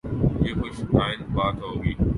[0.45, 1.93] یہ خوش آئند بات ہو گی۔